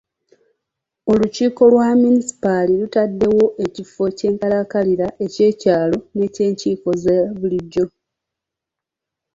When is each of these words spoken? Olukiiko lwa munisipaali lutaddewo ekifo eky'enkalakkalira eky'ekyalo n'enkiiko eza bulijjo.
Olukiiko 1.11 1.61
lwa 1.71 1.87
munisipaali 2.01 2.73
lutaddewo 2.81 3.45
ekifo 3.65 4.01
eky'enkalakkalira 4.11 5.07
eky'ekyalo 5.25 5.97
n'enkiiko 6.15 6.89
eza 6.95 7.17
bulijjo. 7.39 7.85